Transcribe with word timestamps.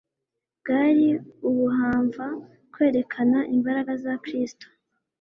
bwari 0.59 1.07
ubuhamva 1.49 2.25
bwerekana 2.71 3.39
imbaraga 3.55 3.91
za 4.03 4.13
Kristo. 4.23 4.65